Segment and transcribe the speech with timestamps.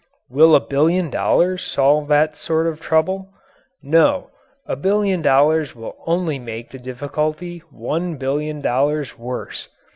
[0.31, 3.29] Will a billion dollars solve that sort of trouble?
[3.83, 4.31] No,
[4.65, 9.67] a billion dollars will only make the difficulty one billion dollars worse.